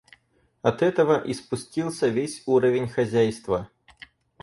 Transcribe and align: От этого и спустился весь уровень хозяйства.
От 0.63 0.81
этого 0.81 1.21
и 1.23 1.31
спустился 1.31 2.07
весь 2.07 2.41
уровень 2.47 2.87
хозяйства. 2.89 3.69